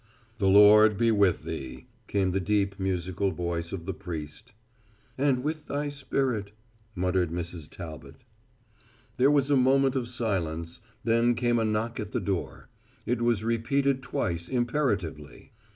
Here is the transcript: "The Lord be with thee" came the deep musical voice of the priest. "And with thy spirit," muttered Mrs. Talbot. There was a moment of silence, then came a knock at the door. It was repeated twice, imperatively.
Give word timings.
"The 0.39 0.47
Lord 0.49 0.97
be 0.97 1.11
with 1.11 1.43
thee" 1.43 1.85
came 2.07 2.31
the 2.31 2.39
deep 2.39 2.79
musical 2.79 3.29
voice 3.29 3.71
of 3.71 3.85
the 3.85 3.93
priest. 3.93 4.51
"And 5.15 5.43
with 5.43 5.67
thy 5.67 5.89
spirit," 5.89 6.53
muttered 6.95 7.29
Mrs. 7.29 7.69
Talbot. 7.69 8.15
There 9.17 9.29
was 9.29 9.51
a 9.51 9.55
moment 9.55 9.95
of 9.95 10.07
silence, 10.07 10.79
then 11.03 11.35
came 11.35 11.59
a 11.59 11.65
knock 11.65 11.99
at 11.99 12.13
the 12.13 12.19
door. 12.19 12.67
It 13.05 13.21
was 13.21 13.43
repeated 13.43 14.01
twice, 14.01 14.49
imperatively. 14.49 15.51